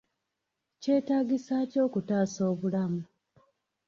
[0.81, 3.01] Kyetaagisa ki okutaasa obulamu?